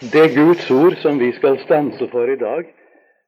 [0.00, 2.66] Det Guds ord som vi skal stanse for i dag,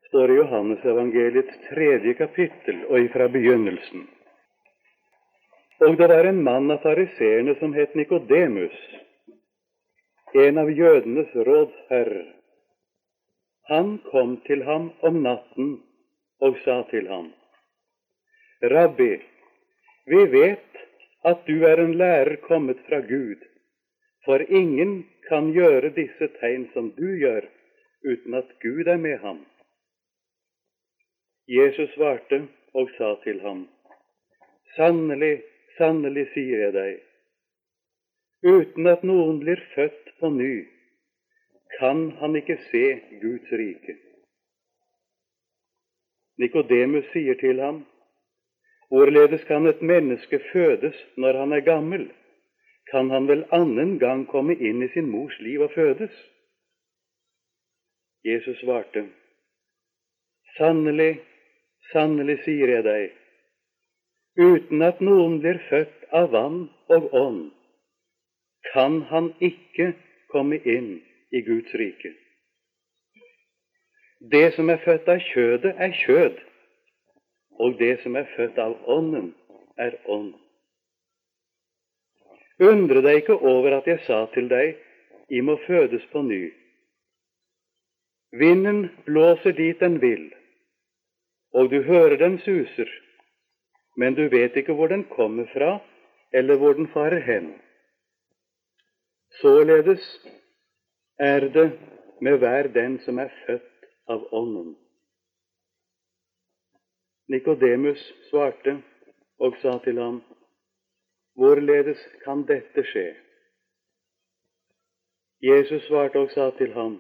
[0.09, 4.05] står i Johannesevangeliets tredje kapittel og ifra begynnelsen.
[5.83, 8.79] Og det var en mann av fariseerne som het Nikodemus,
[10.47, 12.31] en av jødenes rådsherrer.
[13.75, 15.77] Han kom til ham om natten
[16.39, 17.33] og sa til ham,
[18.63, 19.17] Rabbi,
[20.07, 20.85] vi vet
[21.27, 23.43] at du er en lærer kommet fra Gud,
[24.23, 25.01] for ingen
[25.31, 27.47] kan gjøre disse tegn som du gjør,
[28.05, 29.45] uten at Gud er med ham.
[31.51, 32.43] Jesus svarte
[32.75, 33.65] og sa til ham,
[34.77, 35.41] Sannelig,
[35.79, 37.01] sannelig sier jeg deg,
[38.47, 40.53] uten at noen blir født på ny,
[41.79, 42.85] kan han ikke se
[43.23, 43.97] Guds rike.
[46.39, 47.83] Nikodemus sier til ham,
[48.91, 52.09] Hvorledes kan et menneske fødes når han er gammel?
[52.91, 56.13] Kan han vel annen gang komme inn i sin mors liv og fødes?
[58.25, 59.07] Jesus svarte,
[60.57, 61.21] Sannelig,
[61.93, 63.13] sannelig sier jeg deg,
[64.37, 67.45] uten at noen blir født av vann og ånd,
[68.73, 69.93] kan han ikke
[70.33, 70.99] komme inn
[71.33, 72.13] i Guds rike.
[74.21, 76.41] Det som er født av kjødet, er kjød,
[77.63, 79.33] og det som er født av ånden,
[79.79, 80.35] er ånd.
[82.61, 84.75] Undre deg ikke over at jeg sa til deg,
[85.31, 86.43] I må fødes på ny.
[88.37, 90.27] Vinden blåser dit den vil,
[91.57, 92.91] og du hører den suser,
[93.97, 95.79] men du vet ikke hvor den kommer fra,
[96.33, 97.53] eller hvor den farer hen.
[99.41, 100.05] Således
[101.19, 101.73] er det
[102.21, 104.77] med hver den som er født av Ånden.
[107.31, 108.01] Nikodemus
[108.31, 108.81] svarte
[109.39, 110.21] og sa til ham,
[111.41, 113.15] Hvorledes kan dette skje?
[115.41, 116.99] Jesus svarte og sa til ham,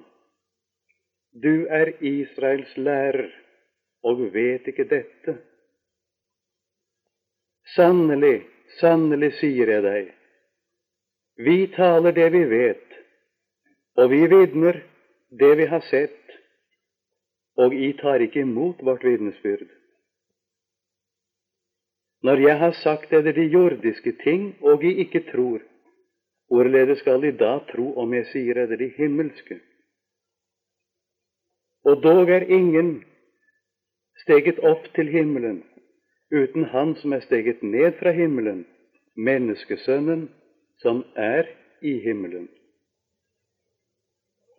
[1.45, 3.29] Du er Israels lærer
[4.03, 5.35] og vet ikke dette.
[7.75, 8.47] Sannelig,
[8.81, 10.09] sannelig sier jeg deg,
[11.37, 12.97] vi taler det vi vet,
[14.01, 14.81] og vi vitner
[15.43, 16.17] det vi har sett,
[17.61, 19.69] og I tar ikke imot vårt vitnesbyrd.
[22.23, 25.61] Når jeg har sagt dere de jordiske ting, og I ikke tror,
[26.49, 29.61] hvorledes skal De da tro om jeg sier dere de himmelske?
[31.85, 33.05] Og dog er ingen
[34.23, 35.63] steget opp til himmelen
[36.31, 38.67] uten Han som er steget ned fra himmelen,
[39.17, 40.29] menneskesønnen
[40.79, 41.49] som er
[41.83, 42.49] i himmelen.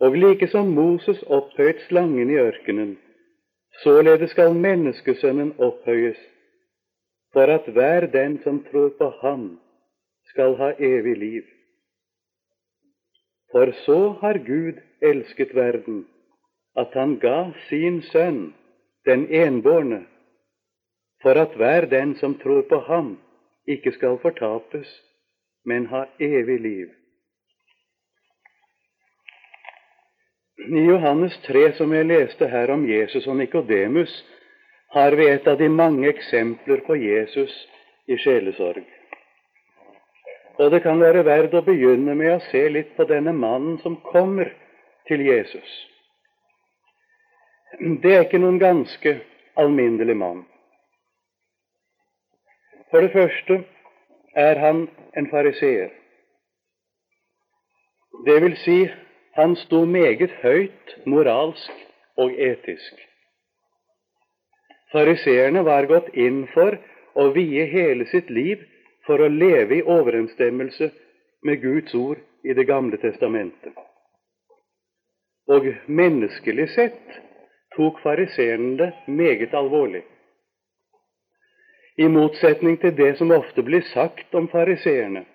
[0.01, 2.97] Og like som Moses opphøyet slangen i ørkenen,
[3.83, 6.17] således skal menneskesønnen opphøyes
[7.33, 9.59] for at hver den som tror på Ham,
[10.31, 11.43] skal ha evig liv.
[13.51, 16.05] For så har Gud elsket verden,
[16.77, 18.53] at han ga sin sønn,
[19.05, 20.05] den enbårne,
[21.21, 23.19] for at hver den som tror på ham,
[23.67, 24.87] ikke skal fortapes,
[25.65, 26.87] men ha evig liv.
[30.57, 34.13] I Johannes 3, som jeg leste her om Jesus og Nikodemus,
[34.91, 37.53] har vi et av de mange eksempler på Jesus
[38.07, 38.83] i sjelesorg.
[40.59, 43.95] Og det kan være verdt å begynne med å se litt på denne mannen som
[44.11, 44.51] kommer
[45.07, 45.69] til Jesus.
[48.03, 49.15] Det er ikke noen ganske
[49.57, 50.43] alminnelig mann.
[52.91, 53.61] For det første
[54.35, 54.83] er han
[55.17, 55.93] en fariseer.
[58.27, 58.81] Det vil si,
[59.39, 61.71] han sto meget høyt moralsk
[62.19, 63.10] og etisk.
[64.91, 66.77] Fariseerne var gått inn for
[67.15, 68.63] å vie hele sitt liv
[69.07, 70.91] for å leve i overensstemmelse
[71.47, 73.73] med Guds ord i Det gamle testamentet.
[75.47, 77.19] Og menneskelig sett
[77.75, 80.03] tok fariseerne det meget alvorlig.
[81.97, 85.25] I motsetning til det som ofte blir sagt om fariseerne,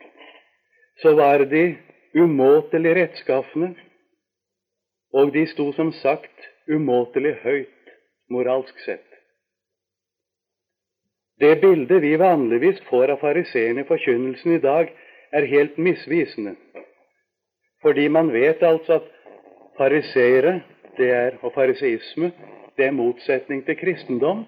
[1.02, 1.76] så var de
[2.16, 3.74] umåtelig rettskafne,
[5.12, 7.92] og de sto som sagt umåtelig høyt
[8.32, 9.15] moralsk sett.
[11.40, 14.92] Det bildet vi vanligvis får av fariseerne i forkynnelsen i dag,
[15.32, 16.54] er helt misvisende.
[17.82, 19.10] Fordi man vet altså at
[19.76, 20.60] fariseere
[21.42, 22.30] og fariseisme
[22.76, 24.44] det er motsetning til kristendom,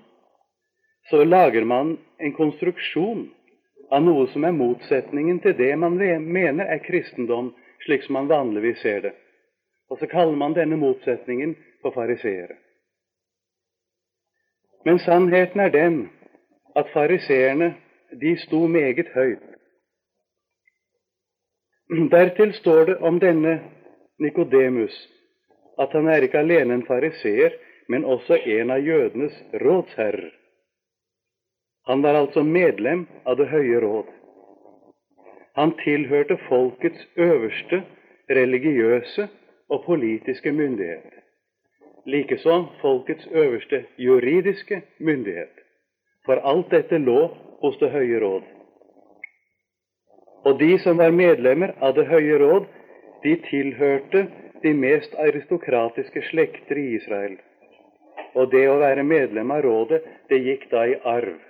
[1.11, 3.27] så lager man en konstruksjon
[3.93, 7.53] av noe som er motsetningen til det man mener er kristendom,
[7.85, 9.13] slik som man vanligvis ser det.
[9.91, 12.57] Og så kaller man denne motsetningen for fariseere.
[14.85, 15.97] Men sannheten er den
[16.79, 17.75] at fariseerne
[18.21, 19.45] de sto meget høyt.
[22.11, 23.61] Dertil står det om denne
[24.19, 24.97] Nikodemus
[25.79, 27.51] at han er ikke alene en fariseer,
[27.89, 30.31] men også en av jødenes rådsherrer.
[31.89, 34.09] Han var altså medlem av Det høye råd.
[35.57, 37.83] Han tilhørte folkets øverste
[38.31, 39.29] religiøse
[39.69, 41.15] og politiske myndighet.
[42.07, 45.58] Likeså folkets øverste juridiske myndighet.
[46.29, 47.21] For alt dette lå
[47.63, 48.43] hos Det høye råd.
[50.45, 52.67] Og de som var medlemmer av Det høye råd,
[53.25, 54.27] de tilhørte
[54.63, 57.39] de mest aristokratiske slekter i Israel.
[58.37, 61.41] Og det å være medlem av rådet, det gikk da i arv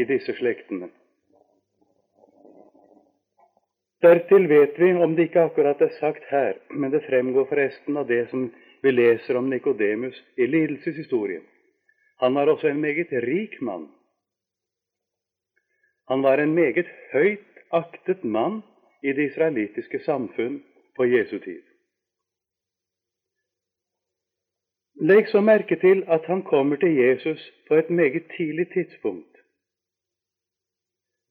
[0.00, 0.88] i disse slektene.
[4.02, 8.08] Dertil vet vi, om det ikke akkurat er sagt her, men det fremgår forresten av
[8.08, 8.48] det som
[8.82, 11.44] vi leser om Nikodemus i lidelseshistorien.
[12.24, 13.90] Han var også en meget rik mann.
[16.12, 18.58] Han var en meget høyt aktet mann
[19.02, 20.58] i det israelittiske samfunn
[20.96, 21.62] på Jesu tid.
[25.08, 29.40] Legg så merke til at han kommer til Jesus på et meget tidlig tidspunkt.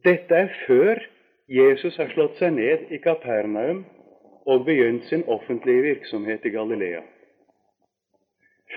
[0.03, 1.05] Dette er før
[1.47, 3.85] Jesus har slått seg ned i Kapernaum
[4.49, 7.05] og begynt sin offentlige virksomhet i Galilea.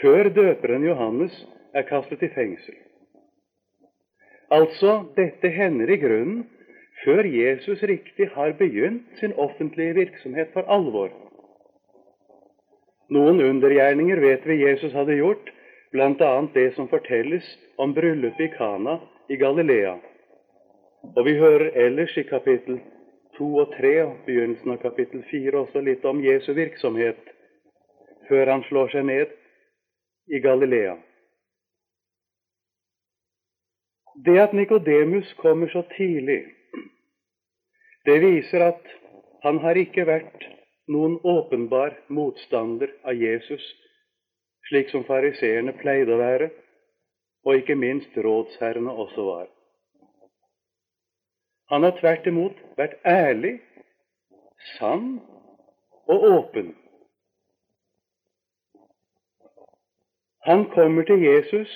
[0.03, 2.77] Før døperen Johannes er kastet i fengsel.
[4.51, 6.45] Altså, dette hender i grunnen
[7.05, 11.11] før Jesus riktig har begynt sin offentlige virksomhet for alvor.
[13.11, 15.51] Noen undergjerninger vet vi Jesus hadde gjort,
[15.93, 16.33] bl.a.
[16.55, 17.45] det som fortelles
[17.79, 18.99] om bryllupet i Kana
[19.29, 19.95] i Galilea.
[21.17, 22.81] Og vi hører ellers i kapittel
[23.39, 27.21] 2 og 3 og begynnelsen av kapittel 4 også litt om Jesu virksomhet
[28.29, 29.35] før han slår seg ned
[30.33, 30.97] i Galilea.
[34.15, 36.45] Det at Nikodemus kommer så tidlig,
[38.05, 38.93] det viser at
[39.43, 40.45] han har ikke vært
[40.89, 43.65] noen åpenbar motstander av Jesus,
[44.69, 46.51] slik som fariseerne pleide å være,
[47.45, 49.49] og ikke minst rådsherrene også var.
[51.73, 53.57] Han har tvert imot vært ærlig,
[54.77, 55.19] sann
[56.07, 56.71] og åpen.
[60.45, 61.73] Han kommer til Jesus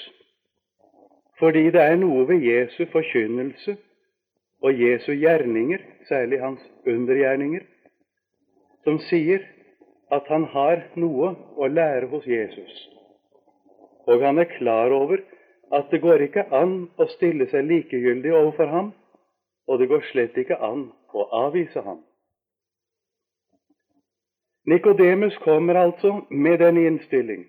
[1.39, 3.77] fordi det er noe ved Jesu forkynnelse
[4.63, 7.63] og Jesu gjerninger, særlig hans undergjerninger,
[8.85, 9.45] som sier
[10.11, 12.75] at han har noe å lære hos Jesus.
[14.09, 15.21] Og han er klar over
[15.73, 18.93] at det går ikke an å stille seg likegyldig overfor ham,
[19.69, 22.01] og det går slett ikke an å avvise ham.
[24.69, 27.47] Nikodemus kommer altså med den innstilling.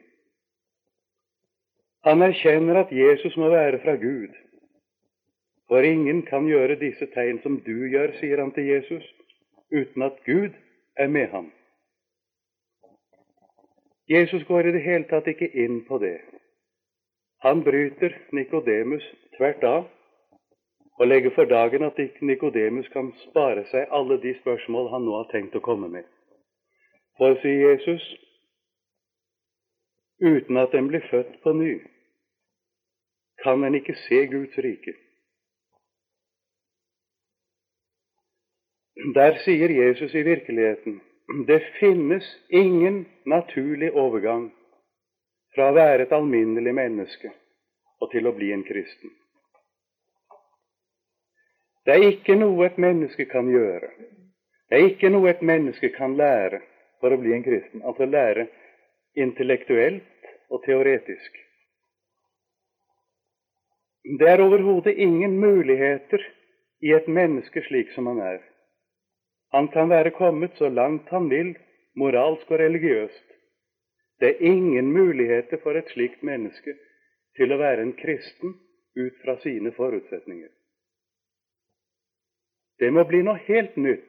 [2.08, 4.36] Han erkjenner at Jesus må være fra Gud.
[5.68, 9.06] For ingen kan gjøre disse tegn som du gjør, sier han til Jesus,
[9.72, 10.56] uten at Gud
[10.98, 11.52] er med ham.
[14.10, 16.18] Jesus går i det hele tatt ikke inn på det.
[17.46, 19.06] Han bryter Nikodemus
[19.38, 19.86] tvert av
[21.00, 25.30] og legger for dagen at Nikodemus kan spare seg alle de spørsmål han nå har
[25.32, 26.08] tenkt å komme med.
[27.20, 28.04] For, sier Jesus,
[30.20, 31.74] uten at en blir født på ny,
[33.44, 34.94] kan en ikke se Guds rike.
[39.16, 41.00] Der sier Jesus i virkeligheten
[41.48, 44.50] det finnes ingen naturlig overgang
[45.56, 47.32] fra å være et alminnelig menneske
[48.02, 49.12] og til å bli en kristen.
[51.86, 53.92] Det er ikke noe et menneske kan gjøre.
[54.70, 56.62] Det er ikke noe et menneske kan lære
[57.00, 58.50] for å bli en kristen, altså lære
[59.18, 60.19] intellektuelt
[60.50, 61.38] og teoretisk.
[64.20, 66.24] Det er overhodet ingen muligheter
[66.82, 68.40] i et menneske slik som han er.
[69.54, 71.56] Han kan være kommet så langt han vil,
[71.96, 73.26] moralsk og religiøst.
[74.20, 76.76] Det er ingen muligheter for et slikt menneske
[77.38, 78.56] til å være en kristen
[79.00, 80.50] ut fra sine forutsetninger.
[82.80, 84.06] Det må bli noe helt nytt,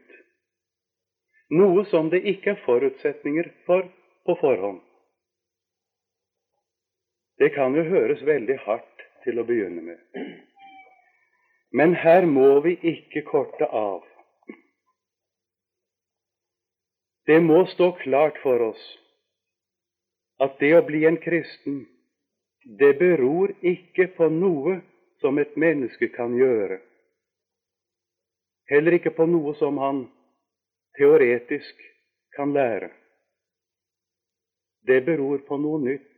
[1.51, 3.89] noe som det ikke er forutsetninger for
[4.27, 4.81] på forhånd.
[7.41, 10.25] Det kan jo høres veldig hardt til å begynne med.
[11.73, 14.03] Men her må vi ikke korte av.
[17.31, 18.83] Det må stå klart for oss
[20.41, 21.83] at det å bli en kristen,
[22.81, 24.79] det beror ikke på noe
[25.21, 26.81] som et menneske kan gjøre.
[28.73, 30.05] Heller ikke på noe som han
[30.99, 31.81] teoretisk
[32.37, 32.91] kan lære.
[34.89, 36.10] Det beror på noe nytt.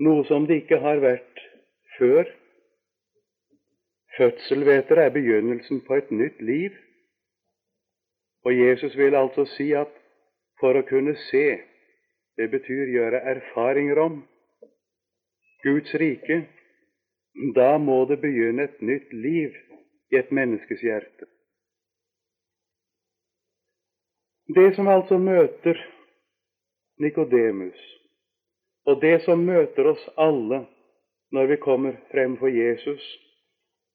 [0.00, 1.42] Noe som det ikke har vært
[1.98, 2.28] før.
[4.16, 6.76] Fødsel, vet dere, er begynnelsen på et nytt liv.
[8.44, 9.92] Og Jesus vil altså si at
[10.60, 11.60] for å kunne se.
[12.36, 14.22] Det betyr gjøre erfaringer om
[15.64, 16.40] Guds rike.
[17.56, 19.56] Da må det begynne et nytt liv
[20.10, 21.28] i et menneskes hjerte.
[24.50, 25.78] Det som altså møter
[26.98, 27.99] Nikodemus,
[28.86, 30.64] og det som møter oss alle
[31.34, 33.04] når vi kommer frem for Jesus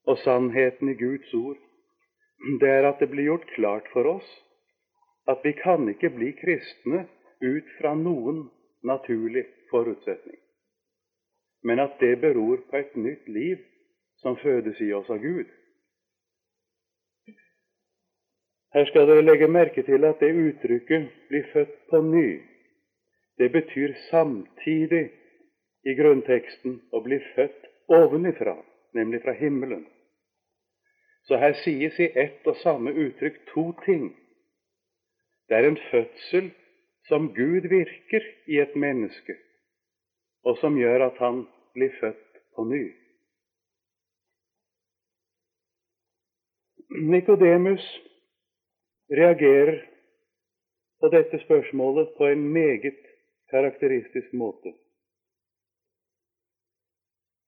[0.05, 1.57] og sannheten i Guds ord,
[2.61, 4.29] det er at det blir gjort klart for oss
[5.29, 7.07] at vi kan ikke bli kristne
[7.41, 8.45] ut fra noen
[8.85, 10.37] naturlig forutsetning,
[11.65, 13.63] men at det beror på et nytt liv
[14.21, 15.49] som fødes i oss av Gud.
[18.75, 22.54] Her skal dere legge merke til at det uttrykket blir født på ny'
[23.37, 25.09] det betyr samtidig
[25.85, 28.55] i grunnteksten å bli født ovenifra,
[28.97, 29.85] nemlig fra himmelen.
[31.25, 34.11] Så her sies i ett og samme uttrykk to ting.
[35.49, 36.51] Det er en fødsel
[37.09, 39.35] som Gud virker i et menneske,
[40.45, 42.85] og som gjør at han blir født på ny.
[46.95, 47.85] Nikodemus
[49.11, 49.81] reagerer
[51.01, 53.01] på dette spørsmålet på en meget
[53.49, 54.73] karakteristisk måte.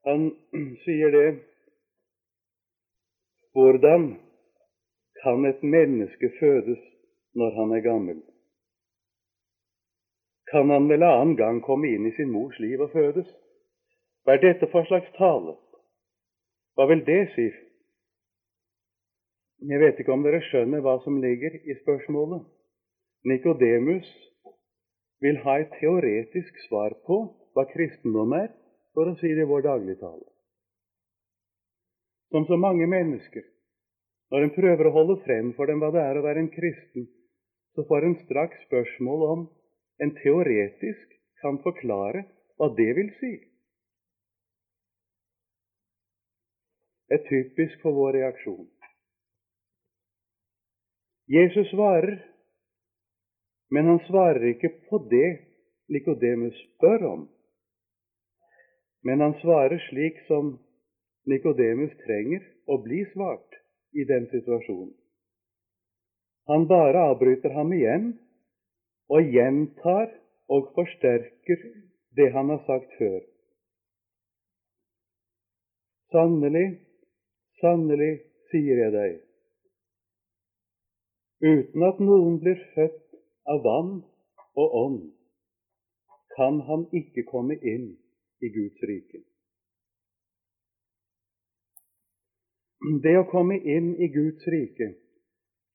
[0.07, 0.31] Han
[0.85, 1.27] sier det
[3.57, 4.03] Hvordan
[5.23, 6.81] kan et menneske fødes
[7.33, 8.19] når han er gammel?
[10.51, 13.27] Kan han vel annen gang komme inn i sin mors liv og fødes?
[14.23, 15.57] Hva er dette for slags tale?
[16.77, 17.47] Hva vil det si?
[19.71, 22.45] Jeg vet ikke om dere skjønner hva som ligger i spørsmålet.
[23.25, 24.07] Nikodemus
[25.23, 27.19] vil ha et teoretisk svar på
[27.57, 28.49] hva kristendom er,
[28.93, 30.25] for å si det i vår dagligtale.
[32.33, 33.45] Som så mange mennesker,
[34.33, 37.07] når en prøver å holde frem for dem hva det er å være en kristen,
[37.77, 39.45] så får en straks spørsmål om
[40.03, 42.25] en teoretisk kan forklare
[42.57, 43.33] hva det vil si.
[47.07, 48.65] Det er typisk for vår reaksjon.
[51.31, 52.17] Jesus svarer,
[53.69, 55.29] men han svarer ikke på det
[55.91, 57.25] Nikodemus spør om.
[59.03, 60.55] Men han svarer slik som
[61.27, 63.59] Nikodemus trenger å bli svart
[63.95, 64.95] i den situasjonen.
[66.47, 68.11] Han bare avbryter ham igjen
[69.11, 70.11] og gjentar
[70.51, 71.63] og forsterker
[72.15, 73.19] det han har sagt før.
[76.15, 76.67] Sannelig,
[77.59, 78.13] sannelig
[78.51, 79.17] sier jeg deg,
[81.37, 83.06] Uten at noen blir født
[83.47, 83.93] av vann
[84.57, 85.01] og ånd,
[86.35, 87.89] kan han ikke komme inn
[88.43, 89.23] i Guds rike.
[93.03, 94.91] Det å komme inn i Guds rike,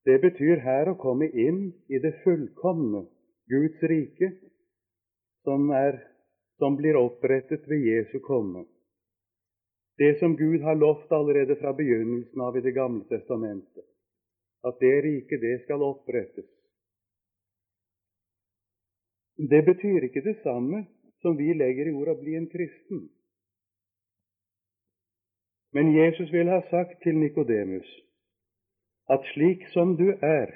[0.06, 3.04] det betyr her å komme inn i det fullkomne
[3.50, 4.30] Guds rike,
[5.42, 5.98] som, er,
[6.62, 8.64] som blir opprettet ved Jesu komme.
[9.98, 13.86] Det som Gud har lovt allerede fra begynnelsen av i Det gamle testamentet
[14.62, 16.46] at det riket, det skal opprettes.
[19.36, 20.86] Det betyr ikke det samme
[21.22, 23.08] som vi legger i ordet 'bli en kristen'.
[25.72, 28.00] Men Jesus vil ha sagt til Nikodemus
[29.10, 30.46] at slik som du er,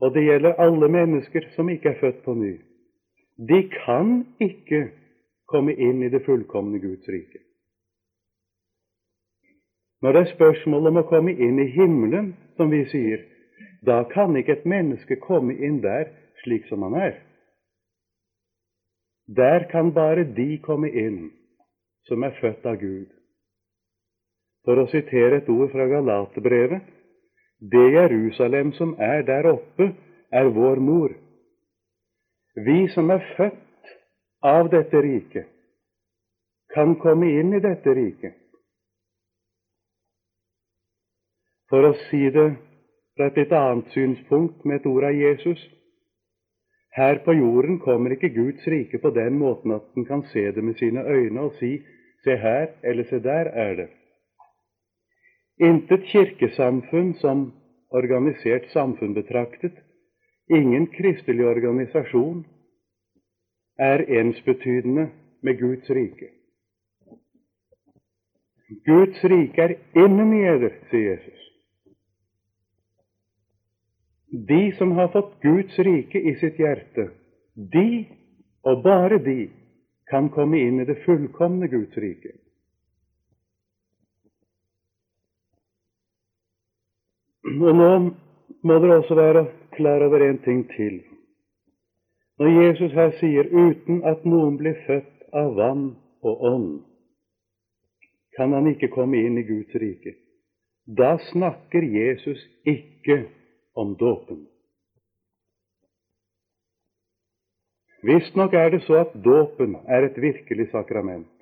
[0.00, 2.60] og det gjelder alle mennesker som ikke er født på ny,
[3.48, 4.90] de kan ikke
[5.48, 7.38] komme inn i det fullkomne Guds rike.
[10.02, 13.24] Når det er spørsmål om å komme inn i himmelen, som vi sier,
[13.86, 16.10] da kan ikke et menneske komme inn der
[16.42, 17.16] slik som han er.
[19.28, 21.30] Der kan bare de komme inn
[22.08, 23.08] som er født av Gud.
[24.64, 26.94] For å sitere et ord fra Galatebrevet
[27.60, 29.92] det Jerusalem som er der oppe,
[30.32, 31.14] er vår mor.
[32.54, 33.94] Vi som er født
[34.42, 35.48] av dette riket,
[36.74, 38.36] kan komme inn i dette riket.
[41.68, 42.48] For å si det
[43.16, 45.64] fra et litt annet synspunkt med et ord av Jesus
[46.98, 50.64] her på jorden kommer ikke Guds rike på den måten at den kan se det
[50.64, 51.78] med sine øyne og si
[52.24, 53.94] 'se her' eller 'se der er det'.
[55.60, 57.52] Intet kirkesamfunn som
[57.90, 59.72] organisert samfunn betraktet,
[60.50, 62.46] ingen kristelig organisasjon,
[63.78, 65.10] er ensbetydende
[65.42, 66.28] med Guds rike.
[68.86, 71.47] Guds rike er innen i eder, sier Jesus.
[74.30, 77.08] De som har fått Guds rike i sitt hjerte,
[77.54, 78.04] de,
[78.62, 79.48] og bare de,
[80.08, 82.32] kan komme inn i det fullkomne Guds rike.
[87.48, 87.90] Og nå
[88.68, 89.44] må dere også være
[89.76, 91.00] klar over en ting til.
[92.38, 96.84] Når Jesus her sier 'uten at noen blir født av vann og ånd',
[98.36, 100.14] kan han ikke komme inn i Guds rike.
[100.86, 103.24] Da snakker Jesus ikke
[103.78, 104.46] om dåpen.
[108.02, 111.34] Visstnok er det så at dåpen er et virkelig sakrament,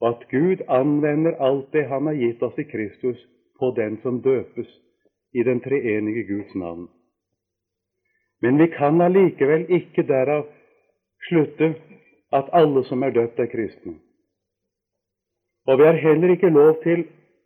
[0.00, 3.18] og at Gud anvender alt det Han har gitt oss i Kristus,
[3.58, 4.68] på den som døpes
[5.32, 6.88] i den treenige Guds navn.
[8.42, 10.46] Men vi kan allikevel ikke derav
[11.28, 11.74] slutte
[12.32, 13.94] at alle som er døpt, er kristne.
[15.66, 17.04] Og vi har heller ikke lov til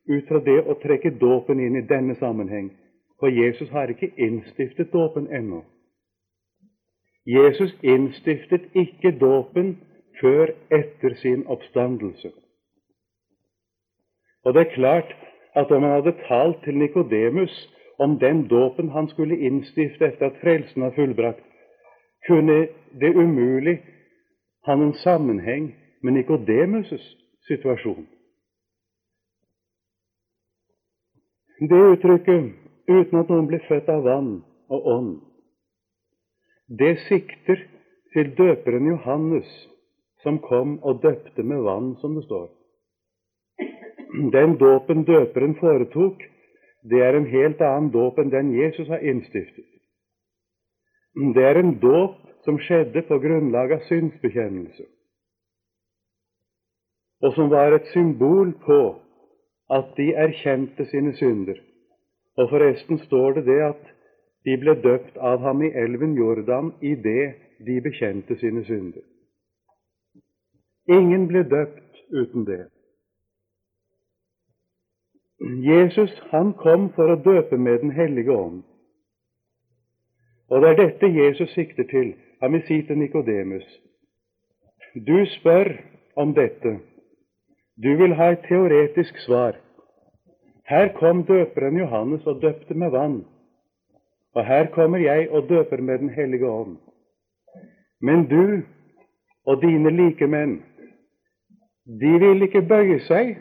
[0.09, 2.71] ut fra det å trekke dåpen inn i denne sammenheng,
[3.21, 5.65] for Jesus har ikke innstiftet dåpen ennå.
[7.27, 9.79] Jesus innstiftet ikke dåpen
[10.21, 12.33] før etter sin oppstandelse.
[14.45, 15.17] Og det er klart
[15.55, 20.41] at om han hadde talt til Nikodemus om den dåpen han skulle innstifte etter at
[20.43, 21.45] frelsen var fullbrakt,
[22.29, 22.69] kunne
[23.01, 23.79] det umulig
[24.67, 28.07] ha noen sammenheng med Nikodemus' situasjon.
[31.61, 32.53] Det uttrykket
[32.89, 35.27] 'uten at noen blir født av vann og ånd'
[36.69, 37.61] det sikter
[38.13, 39.47] til døperen Johannes,
[40.23, 42.49] som kom og døpte med vann, som det står.
[44.33, 46.23] Den dåpen døperen foretok,
[46.91, 49.67] det er en helt annen dåp enn den Jesus har innstiftet.
[51.35, 54.85] Det er en dåp som skjedde på grunnlag av synsbekjennelse,
[57.23, 58.81] og som var et symbol på
[59.71, 61.59] at de erkjente sine synder.
[62.37, 63.83] Og forresten står det det at
[64.45, 67.35] de ble døpt av ham i elven Jordan idet
[67.67, 69.03] de bekjente sine synder.
[70.89, 72.67] Ingen ble døpt uten det.
[75.67, 78.63] Jesus han kom for å døpe med Den hellige ånd.
[80.49, 82.15] Og det er dette Jesus sikter til.
[82.41, 83.67] Han vil si til Nikodemus
[84.95, 85.73] Du spør
[86.17, 86.79] om dette.
[87.83, 89.59] Du vil ha et teoretisk svar.
[90.69, 93.21] Her kom døperen Johannes og døpte med vann.
[94.35, 96.77] Og her kommer jeg og døper med Den hellige ånd.
[98.01, 98.63] Men du
[99.47, 100.63] og dine likemenn,
[101.87, 103.37] de vil ikke bøye seg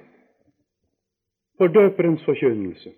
[1.57, 2.93] for døperens forkynnelse.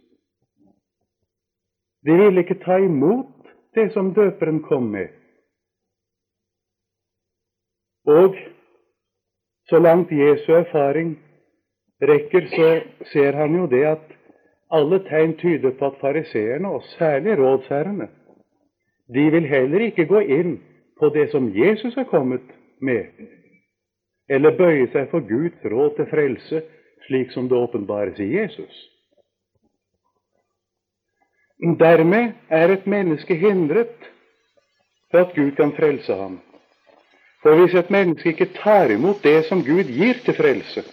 [2.06, 5.08] De vil ikke ta imot det som døperen kom med.
[8.08, 8.36] Og
[9.70, 11.16] så langt Jesu erfaring
[12.02, 12.70] rekker, så
[13.12, 14.17] ser han jo det at
[14.72, 18.08] alle tegn tyder på at fariseerne, og særlig rådsherrene,
[19.14, 20.58] de vil heller ikke gå inn
[21.00, 22.44] på det som Jesus er kommet
[22.82, 23.06] med,
[24.30, 26.62] eller bøye seg for Guds råd til frelse,
[27.08, 28.84] slik som det åpenbares i Jesus.
[31.80, 34.12] Dermed er et menneske hindret
[35.12, 36.40] for at Gud kan frelse ham.
[37.42, 40.84] For hvis et menneske ikke tar imot det som Gud gir til frelse,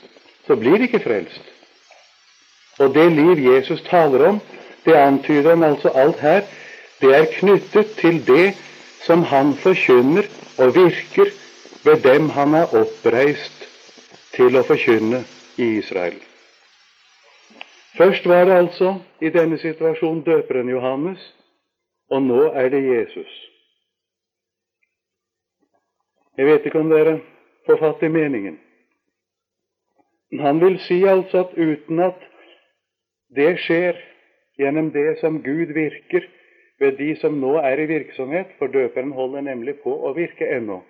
[0.46, 1.53] så blir det ikke frelst.
[2.78, 4.40] Og det liv Jesus taler om,
[4.84, 6.40] det antyder han altså alt her,
[7.00, 8.54] det er knyttet til det
[9.06, 10.26] som han forkynner
[10.58, 11.30] og virker
[11.84, 13.68] ved dem han er oppreist
[14.34, 15.24] til å forkynne
[15.58, 16.16] i Israel.
[17.96, 21.20] Først var det altså i denne situasjonen døperen Johannes,
[22.10, 23.30] og nå er det Jesus.
[26.36, 27.20] Jeg vet ikke om dere
[27.66, 28.58] får fatt i meningen.
[30.40, 32.18] Han vil si altså at uten at
[33.34, 33.98] det skjer
[34.58, 36.26] gjennom det som Gud virker
[36.78, 40.80] ved de som nå er i virksomhet, for døperen holder nemlig på å virke ennå.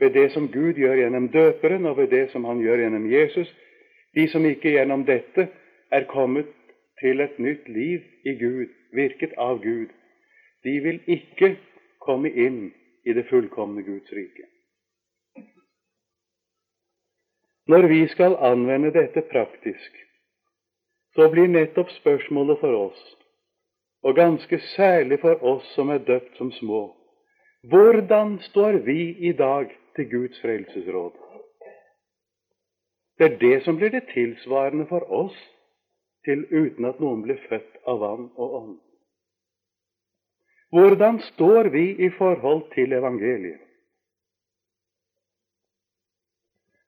[0.00, 3.52] Ved det som Gud gjør gjennom døperen, og ved det som han gjør gjennom Jesus.
[4.14, 5.48] De som ikke gjennom dette
[5.92, 6.48] er kommet
[7.00, 9.88] til et nytt liv i Gud, virket av Gud,
[10.64, 11.56] de vil ikke
[12.00, 12.70] komme inn
[13.04, 14.48] i det fullkomne Guds rike.
[17.66, 20.05] Når vi skal anvende dette praktisk,
[21.16, 23.02] så blir nettopp spørsmålet for oss,
[24.04, 26.82] og ganske særlig for oss som er døpt som små,
[27.70, 31.12] hvordan står vi i dag til Guds frelsesråd?
[33.18, 35.36] Det er det som blir det tilsvarende for oss
[36.24, 38.74] til uten at noen blir født av vann og ånd.
[40.74, 43.62] Hvordan står vi i forhold til evangeliet?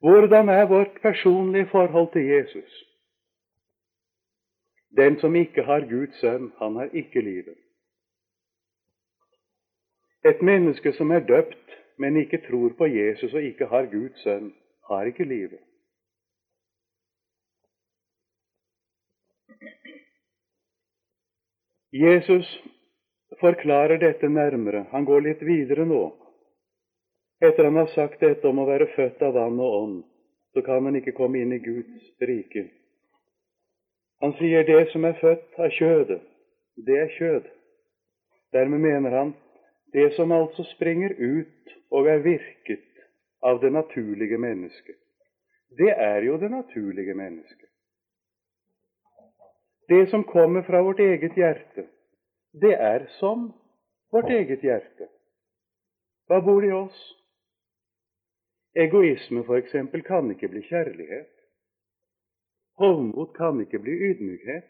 [0.04, 2.88] Hvordan er vårt personlige forhold til Jesus?
[4.96, 7.57] Den som ikke har Guds sønn, han har ikke livet.
[10.24, 14.53] Et menneske som er døpt, men ikke tror på Jesus og ikke har Guds sønn,
[14.88, 15.61] har ikke livet.
[21.92, 22.48] Jesus
[23.40, 24.85] forklarer dette nærmere.
[24.90, 26.03] Han går litt videre nå.
[27.40, 29.98] Etter han har sagt dette om å være født av vann og ånd,
[30.53, 32.66] så kan han ikke komme inn i Guds rike.
[34.20, 36.22] Han sier det som er født av kjødet,
[36.87, 37.44] det er kjød.
[38.52, 39.35] Dermed mener han
[39.92, 43.04] det som altså springer ut og er virket
[43.42, 44.96] av det naturlige mennesket.
[45.78, 47.68] Det er jo det naturlige mennesket.
[49.88, 51.87] Det som kommer fra vårt eget hjerte,
[52.52, 53.52] det er som
[54.12, 55.09] vårt eget hjerte.
[56.28, 56.98] Hva bor i oss?
[58.76, 61.38] Egoisme, eksempel, kan ikke bli kjærlighet.
[62.78, 64.68] Hovmot kan ikke bli ydmykhet.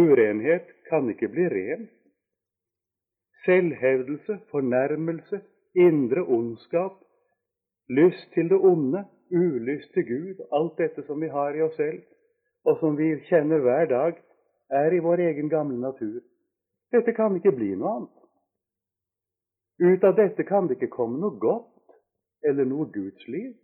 [0.00, 1.88] Urenhet kan ikke bli ren.
[3.44, 5.40] Selvhevdelse, fornærmelse,
[5.74, 6.92] indre ondskap,
[7.88, 12.02] lyst til det onde, ulyst til Gud, alt dette som vi har i oss selv,
[12.64, 14.18] og som vi kjenner hver dag,
[14.70, 16.20] er i vår egen gamle natur.
[16.92, 18.14] Dette kan ikke bli noe annet.
[19.78, 21.96] Ut av dette kan det ikke komme noe godt
[22.48, 23.54] eller noe Guds liv.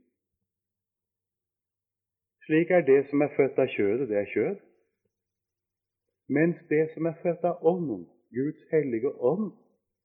[2.45, 4.57] Slik er det som er født av kjødet, det er kjød.
[6.29, 8.05] Mens det som er født av Ånden,
[8.37, 9.53] Guds hellige ånd,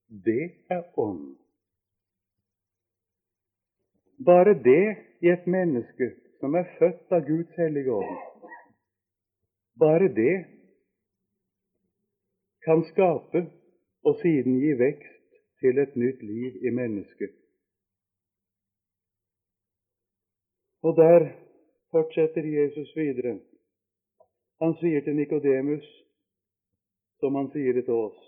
[0.08, 1.36] det er ånd.
[4.25, 4.86] Bare det
[5.23, 8.17] i et menneske som er født av Guds hellige ånd,
[9.80, 10.36] bare det
[12.63, 13.45] kan skape
[14.04, 17.36] og siden gi vekst til et nytt liv i mennesket.
[20.84, 21.32] Og der
[21.91, 23.38] fortsetter Jesus videre.
[24.60, 25.86] Han sier til Nikodemus,
[27.19, 28.19] som han sier det til oss,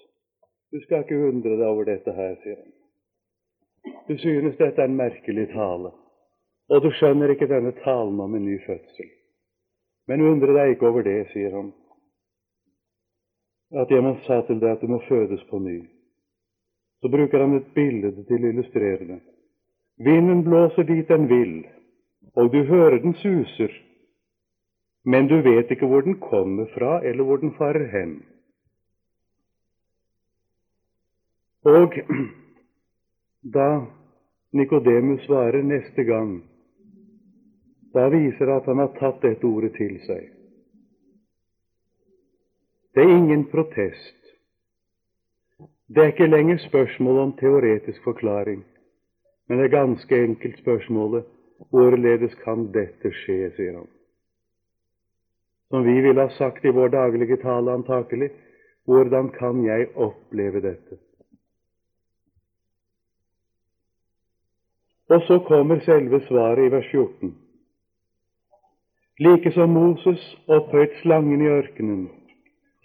[0.72, 2.72] du skal ikke undre deg over dette her, sier han.
[4.08, 5.92] Du synes dette er en merkelig tale,
[6.72, 9.10] og du skjønner ikke denne talen om en ny fødsel.
[10.08, 11.74] Men undre deg ikke over det, sier han,
[13.82, 15.78] at jeg sa til deg at du må fødes på ny.
[17.02, 19.20] Så bruker han et bilde til å illustrere det.
[20.06, 21.54] Vinden blåser dit den vil,
[22.36, 23.72] og du hører den suser,
[25.04, 28.24] men du vet ikke hvor den kommer fra, eller hvor den farer hen.
[31.64, 31.94] Og
[33.56, 33.86] da
[34.52, 36.44] Nikodemus svarer neste gang,
[37.94, 40.30] da viser det at han har tatt dette ordet til seg.
[42.96, 44.18] Det er ingen protest.
[45.88, 48.64] Det er ikke lenger spørsmål om teoretisk forklaring,
[49.48, 51.26] men det er ganske enkelt spørsmålet
[51.70, 53.90] Hvorledes kan dette skje, sier han.
[55.70, 58.32] Som vi ville ha sagt i vår daglige tale antakelig,
[58.86, 60.98] hvordan kan jeg oppleve dette?
[65.12, 67.38] Og så kommer selve svaret i vers 14.
[69.20, 72.10] Like som Moses opphøyt slangen i ørkenen,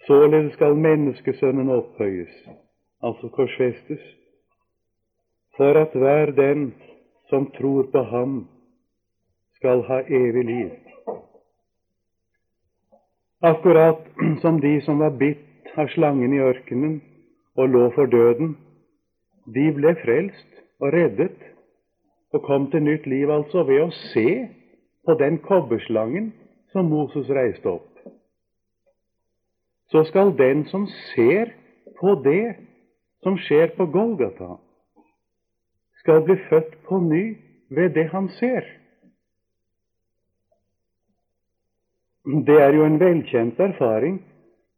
[0.07, 2.35] således skal menneskesønnen opphøyes,
[3.03, 4.03] altså korsfestes,
[5.57, 6.73] for at hver den
[7.29, 8.47] som tror på ham,
[9.57, 10.69] skal ha evig liv.
[13.41, 14.07] Akkurat
[14.41, 17.01] som de som var bitt av slangen i ørkenen
[17.57, 18.55] og lå for døden,
[19.45, 21.37] de ble frelst og reddet
[22.33, 24.29] og kom til nytt liv altså ved å se
[25.05, 26.31] på den kobberslangen
[26.73, 27.93] som Moses reiste opp.
[29.87, 31.53] Så skal den som ser
[32.01, 32.57] på det
[33.23, 34.57] som skjer på Golgata,
[36.01, 37.23] skal bli født på ny
[37.69, 38.65] ved det han ser.
[42.27, 44.17] Det er jo en velkjent erfaring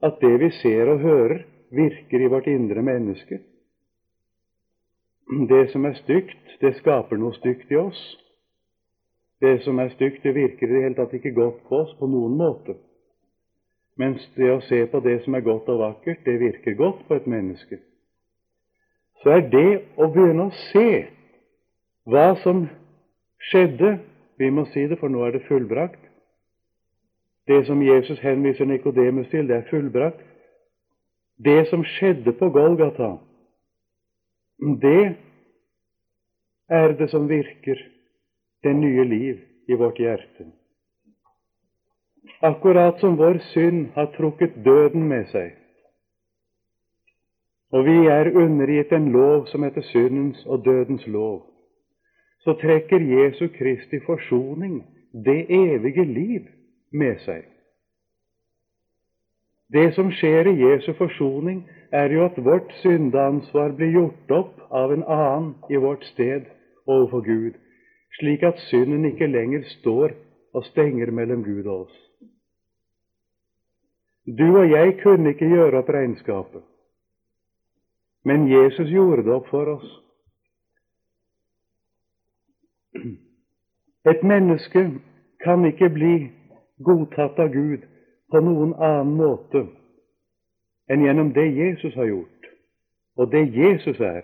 [0.05, 1.39] at det vi ser og hører,
[1.71, 3.39] virker i vårt indre menneske.
[5.49, 8.01] Det som er stygt, det skaper noe stygt i oss.
[9.41, 12.09] Det som er stygt, det virker i det hele tatt ikke godt på oss på
[12.09, 12.75] noen måte.
[13.97, 17.17] Mens det å se på det som er godt og vakkert, det virker godt på
[17.17, 17.79] et menneske.
[19.23, 20.89] Så er det å begynne å se
[22.09, 22.67] hva som
[23.49, 23.97] skjedde
[24.39, 26.08] Vi må si det, for nå er det fullbrakt
[27.49, 30.21] det som Jesus henviser Nikodemus til, det er fullbrakt.
[31.45, 33.15] Det som skjedde på Golgata,
[34.81, 35.15] det
[36.69, 37.79] er det som virker
[38.63, 40.45] det nye liv i vårt hjerte.
[42.41, 45.55] Akkurat som vår synd har trukket døden med seg,
[47.71, 51.45] og vi er undergitt en lov som heter syndens og dødens lov,
[52.43, 54.81] så trekker Jesu Kristi forsoning
[55.25, 56.47] det evige liv
[56.91, 57.45] med seg.
[59.69, 64.93] Det som skjer i Jesu forsoning, er jo at vårt syndeansvar blir gjort opp av
[64.93, 66.45] en annen i vårt sted
[66.85, 67.57] overfor Gud,
[68.19, 70.13] slik at synden ikke lenger står
[70.53, 71.97] og stenger mellom Gud og oss.
[74.25, 76.61] Du og jeg kunne ikke gjøre opp regnskapet.
[78.25, 79.89] Men Jesus gjorde det opp for oss.
[84.09, 84.83] Et menneske
[85.43, 86.13] kan ikke bli
[86.79, 87.85] godtatt av Gud
[88.31, 89.65] på noen annen måte
[90.89, 92.47] enn gjennom det Jesus har gjort,
[93.17, 94.23] og det Jesus er.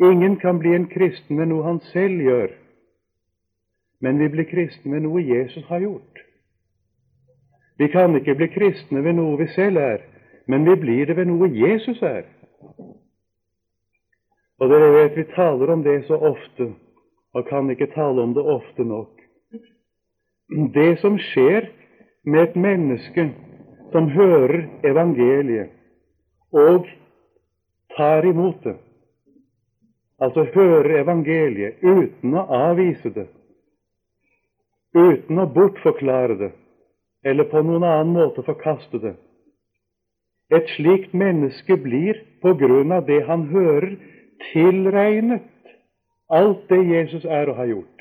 [0.00, 2.54] Ingen kan bli en kristen med noe han selv gjør,
[4.00, 6.22] men vi blir kristne ved noe Jesus har gjort.
[7.78, 10.00] Vi kan ikke bli kristne ved noe vi selv er,
[10.48, 12.24] men vi blir det ved noe Jesus er.
[14.56, 16.70] Og dere vet vi taler om det så ofte,
[17.36, 19.15] og kan ikke tale om det ofte nok.
[20.48, 21.70] Det som skjer
[22.24, 23.30] med et menneske
[23.92, 25.72] som hører evangeliet
[26.54, 26.86] og
[27.96, 28.76] tar imot det,
[30.22, 33.26] altså hører evangeliet uten å avvise det,
[34.94, 36.52] uten å bortforklare det
[37.26, 39.16] eller på noen annen måte forkaste det.
[40.54, 43.96] Et slikt menneske blir på grunn av det han hører,
[44.52, 45.48] tilregnet
[46.30, 47.95] alt det Jesus er og har gjort.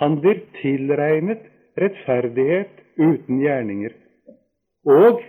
[0.00, 1.44] Han blir tilregnet
[1.78, 3.92] rettferdighet uten gjerninger.
[4.84, 5.22] Og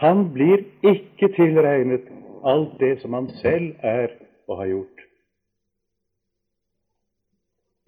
[0.00, 2.08] han blir ikke tilregnet
[2.44, 4.16] alt det som han selv er
[4.48, 5.04] og har gjort.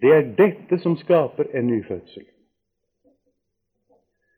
[0.03, 2.25] Det er dette som skaper en nyfødsel.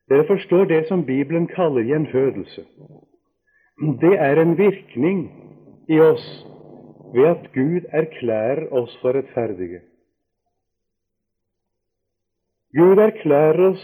[0.10, 2.66] Dere forstår det som Bibelen kaller gjenfødelse.
[4.02, 5.24] Det er en virkning
[5.90, 6.28] i oss
[7.16, 9.82] ved at Gud erklærer oss for rettferdige.
[12.76, 13.84] Gud erklærer oss,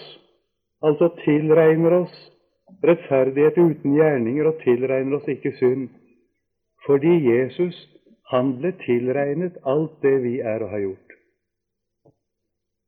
[0.84, 2.16] altså tilregner oss,
[2.84, 5.88] rettferdighet uten gjerninger og tilregner oss ikke synd,
[6.86, 7.78] fordi Jesus,
[8.32, 11.16] han ble tilregnet alt det vi er og har gjort.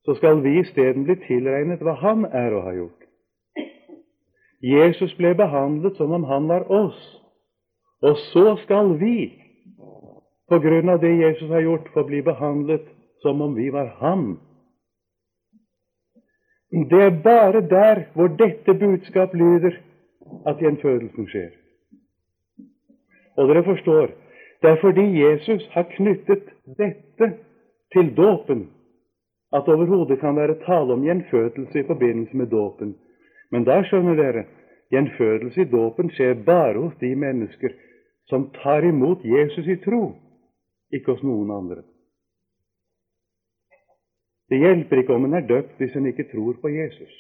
[0.06, 3.00] Så skal vi isteden bli tilregnet hva han er og har gjort.
[4.64, 7.00] Jesus ble behandlet som om han var oss,
[8.04, 9.18] og så skal vi
[10.52, 12.88] på grunn av det Jesus har gjort, få bli behandlet
[13.24, 14.34] som om vi var ham.
[16.74, 19.72] Det er bare der hvor dette budskap lyder,
[20.48, 21.52] at gjenfødelsen skjer.
[23.38, 24.08] Og dere forstår,
[24.62, 27.34] det er fordi Jesus har knyttet dette
[27.94, 28.70] til dåpen,
[29.54, 32.96] at det overhodet kan være tale om gjenfødelse i forbindelse med dåpen.
[33.52, 34.46] Men da skjønner dere,
[34.92, 37.70] gjenfødelse i dåpen skjer bare hos de mennesker
[38.30, 40.16] som tar imot Jesus i tro
[40.94, 41.84] ikke hos noen andre.
[44.54, 47.14] Det hjelper ikke om en er døpt hvis en ikke tror på Jesus.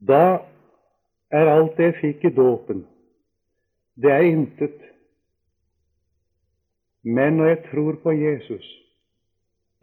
[0.00, 0.38] Da
[1.30, 2.86] er alt det jeg fikk i dåpen,
[4.00, 4.78] det er intet.
[7.04, 8.64] Men når jeg tror på Jesus,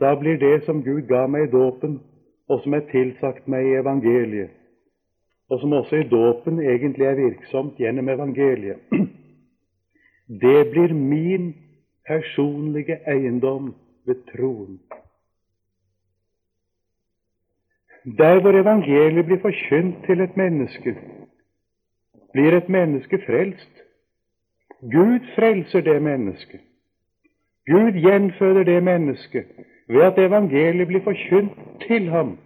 [0.02, 2.00] da blir det som Gud ga meg i dåpen,
[2.50, 4.50] og som er tilsagt meg i evangeliet,
[5.50, 8.82] og som også i dåpen egentlig er virksomt gjennom evangeliet,
[10.42, 11.52] Det blir min
[12.08, 14.80] personlige eiendom ved troen.
[18.18, 20.98] Der hvor evangeliet blir forkynt til et menneske,
[22.34, 23.82] blir et menneske frelst.
[24.82, 26.62] Gud frelser det mennesket.
[27.66, 29.46] Gud gjenføder det mennesket
[29.88, 32.38] ved at evangeliet blir forkynt til ham.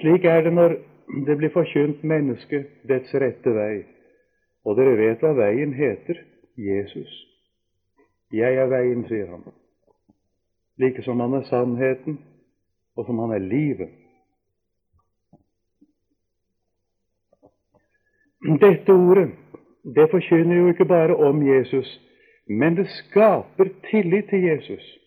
[0.00, 0.76] Slik er det når
[1.26, 3.82] det blir forkynt mennesket dets rette vei.
[4.64, 6.22] Og dere vet hva veien heter
[6.56, 7.29] Jesus.
[8.32, 9.44] Jeg er veien, sier han.
[10.78, 12.20] Like som han er sannheten,
[12.96, 13.90] og som han er livet.
[18.60, 19.28] Dette ordet
[19.84, 22.00] det forkynner jo ikke bare om Jesus,
[22.48, 24.98] men det skaper tillit til Jesus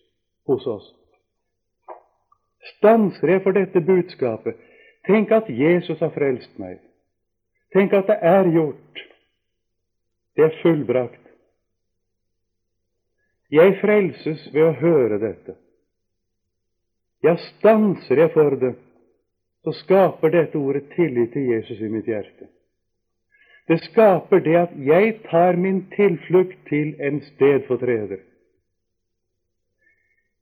[0.46, 0.94] hos oss.
[2.64, 4.54] Stanser jeg for dette budskapet?
[5.06, 6.78] Tenk at Jesus har frelst meg.
[7.76, 9.04] Tenk at det er gjort.
[10.36, 11.23] Det er fullbrakt.
[13.54, 15.54] Jeg frelses ved å høre dette.
[17.22, 18.74] Ja, stanser jeg for det,
[19.64, 22.50] så skaper dette ordet tillit til Jesus i mitt hjerte.
[23.68, 28.20] Det skaper det at jeg tar min tilflukt til en stedfortreder.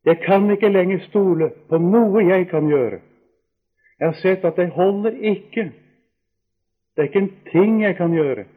[0.04, 2.98] Jeg kan ikke lenger stole på noe jeg kan gjøre.
[4.00, 5.68] Jeg har sett at det holder ikke.
[6.96, 8.48] Det er ikke en ting jeg kan gjøre.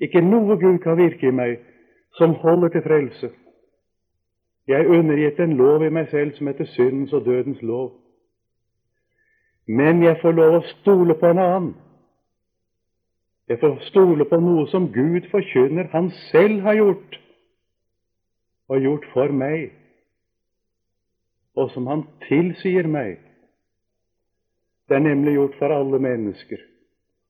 [0.00, 1.58] Ikke noe Gud kan virke i meg
[2.16, 3.30] som holder til frelse.
[4.68, 7.92] Jeg er undergitt en lov i meg selv som heter syndens og dødens lov.
[9.68, 11.70] Men jeg får lov å stole på en annen.
[13.48, 17.16] Jeg får stole på noe som Gud forkynner Han selv har gjort,
[18.68, 19.72] og gjort for meg,
[21.56, 23.16] og som Han tilsier meg.
[24.88, 26.60] Det er nemlig gjort for alle mennesker,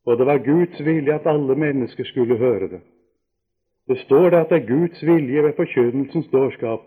[0.06, 2.80] Og det var Guds vilje at alle mennesker skulle høre det.
[3.88, 6.80] Det står det at det er Guds vilje ved forkynnelsens dårskap,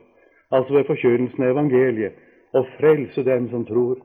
[0.52, 2.18] altså ved forkynnelsen av evangeliet,
[2.54, 4.02] og frelse dem som tror.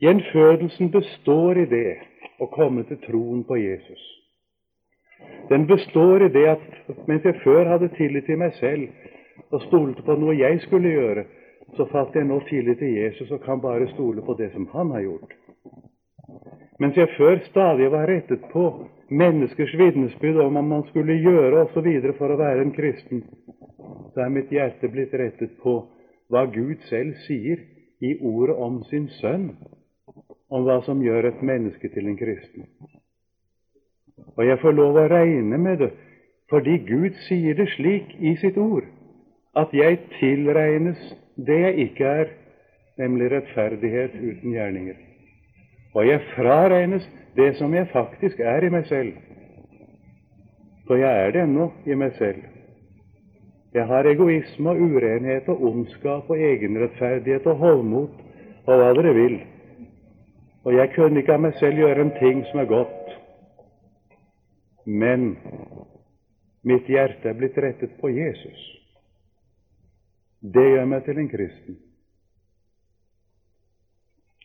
[0.00, 1.98] Gjenfødelsen består i det
[2.40, 4.04] å komme til troen på Jesus.
[5.50, 6.62] Den består i det at
[7.08, 8.88] mens jeg før hadde tillit til meg selv
[9.50, 11.26] og stolte på noe jeg skulle gjøre,
[11.76, 14.94] så falt jeg nå tillit til Jesus og kan bare stole på det som han
[14.94, 15.34] har gjort.
[16.80, 18.64] Mens jeg før stadig var rettet på
[19.10, 21.88] menneskers vitnesbyrd om hva man skulle gjøre osv.
[22.18, 23.24] for å være en kristen,
[24.14, 25.80] så er mitt hjerte blitt rettet på
[26.30, 27.62] hva Gud selv sier
[28.00, 29.50] i ordet om sin sønn,
[30.50, 32.66] om hva som gjør et menneske til en kristen.
[34.36, 35.90] Og jeg får lov å regne med det,
[36.50, 38.86] fordi Gud sier det slik i sitt ord,
[39.58, 40.98] at jeg tilregnes
[41.36, 42.34] det jeg ikke er,
[43.00, 45.09] nemlig rettferdighet uten gjerninger.
[45.94, 49.12] Og jeg fraregnes det som jeg faktisk er i meg selv.
[50.86, 52.42] For jeg er det ennå i meg selv.
[53.74, 58.22] Jeg har egoisme og urenhet og ondskap og egenrettferdighet og hovmot
[58.66, 59.36] og hva dere vil.
[60.64, 63.14] Og jeg kunne ikke av meg selv gjøre en ting som er godt.
[64.86, 65.36] Men
[66.66, 68.66] mitt hjerte er blitt rettet på Jesus.
[70.40, 71.78] Det gjør meg til en kristen.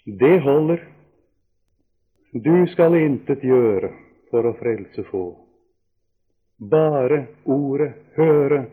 [0.06, 0.84] Det holder.
[2.36, 3.94] Du skal intet gjøre
[4.28, 5.24] for å frelse få.
[6.60, 8.66] Bare ordet høre,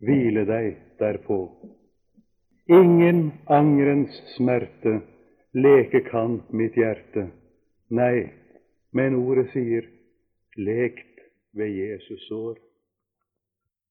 [0.00, 1.36] hvile deg derpå.
[2.72, 4.94] Ingen angrens smerte
[5.52, 7.26] leke kan mitt hjerte.
[7.92, 8.32] Nei,
[8.96, 9.84] men ordet sier,
[10.56, 11.20] lekt
[11.52, 12.56] ved Jesus sår.